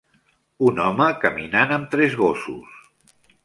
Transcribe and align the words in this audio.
Un 0.69 0.81
home 0.85 1.11
caminant 1.25 1.77
amb 1.77 1.95
tres 1.95 2.19
gossos 2.25 2.85